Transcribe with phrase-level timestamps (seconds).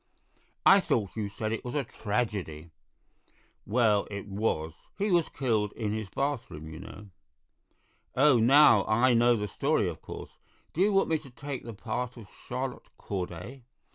[0.65, 2.71] "I thought you said it was a tragedy."
[3.67, 4.73] "Well, it was.
[4.97, 7.09] He was killed in his bathroom, you know."
[8.15, 10.31] "Oh, now I know the story, of course.
[10.73, 13.61] Do you want me to take the part of Charlotte Corday?"